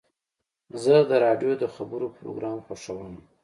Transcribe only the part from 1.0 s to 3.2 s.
د راډیو د خبرو پروګرام خوښوم.